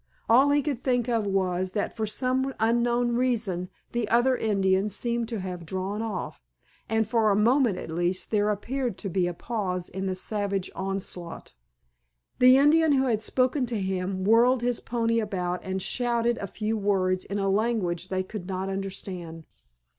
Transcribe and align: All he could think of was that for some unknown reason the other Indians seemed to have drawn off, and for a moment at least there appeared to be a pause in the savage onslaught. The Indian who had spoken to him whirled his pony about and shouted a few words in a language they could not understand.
All 0.27 0.49
he 0.49 0.63
could 0.63 0.83
think 0.83 1.07
of 1.07 1.27
was 1.27 1.73
that 1.73 1.95
for 1.95 2.07
some 2.07 2.55
unknown 2.59 3.13
reason 3.15 3.69
the 3.91 4.09
other 4.09 4.35
Indians 4.35 4.95
seemed 4.95 5.29
to 5.29 5.39
have 5.41 5.63
drawn 5.63 6.01
off, 6.01 6.41
and 6.89 7.07
for 7.07 7.29
a 7.29 7.35
moment 7.35 7.77
at 7.77 7.91
least 7.91 8.31
there 8.31 8.49
appeared 8.49 8.97
to 8.97 9.09
be 9.09 9.27
a 9.27 9.33
pause 9.35 9.89
in 9.89 10.07
the 10.07 10.15
savage 10.15 10.71
onslaught. 10.73 11.53
The 12.39 12.57
Indian 12.57 12.93
who 12.93 13.03
had 13.05 13.21
spoken 13.21 13.67
to 13.67 13.79
him 13.79 14.23
whirled 14.23 14.63
his 14.63 14.79
pony 14.79 15.19
about 15.19 15.63
and 15.63 15.79
shouted 15.83 16.39
a 16.39 16.47
few 16.47 16.75
words 16.75 17.23
in 17.23 17.37
a 17.37 17.47
language 17.47 18.07
they 18.07 18.23
could 18.23 18.47
not 18.47 18.69
understand. 18.69 19.45